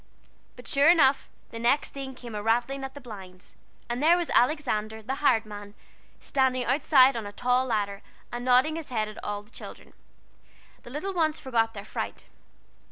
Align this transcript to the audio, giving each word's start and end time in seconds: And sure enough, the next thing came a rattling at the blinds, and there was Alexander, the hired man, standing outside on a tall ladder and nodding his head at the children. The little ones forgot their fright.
And 0.57 0.67
sure 0.67 0.89
enough, 0.89 1.29
the 1.51 1.59
next 1.59 1.89
thing 1.93 2.15
came 2.15 2.33
a 2.33 2.41
rattling 2.41 2.83
at 2.83 2.95
the 2.95 2.99
blinds, 2.99 3.53
and 3.87 4.01
there 4.01 4.17
was 4.17 4.31
Alexander, 4.31 5.03
the 5.03 5.13
hired 5.21 5.45
man, 5.45 5.75
standing 6.19 6.65
outside 6.65 7.15
on 7.15 7.27
a 7.27 7.31
tall 7.31 7.67
ladder 7.67 8.01
and 8.31 8.43
nodding 8.43 8.77
his 8.77 8.89
head 8.89 9.07
at 9.07 9.21
the 9.23 9.49
children. 9.51 9.93
The 10.81 10.89
little 10.89 11.13
ones 11.13 11.39
forgot 11.39 11.75
their 11.75 11.85
fright. 11.85 12.25